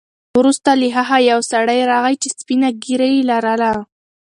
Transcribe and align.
وروسته 0.39 0.69
له 0.81 0.87
هغه 0.97 1.17
یو 1.31 1.39
سړی 1.51 1.79
راغی 1.91 2.15
چې 2.21 2.29
سپینه 2.39 2.69
ږیره 2.83 3.07
یې 3.13 3.21
لرله. 3.29 3.71